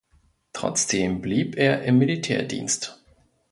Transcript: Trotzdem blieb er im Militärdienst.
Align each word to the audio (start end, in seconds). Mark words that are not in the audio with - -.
Trotzdem 0.53 1.21
blieb 1.21 1.57
er 1.57 1.83
im 1.83 1.99
Militärdienst. 1.99 2.99